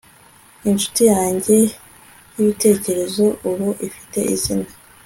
[0.69, 1.55] inshuti yanjye
[2.35, 4.69] yibitekerezo ubu ifite izina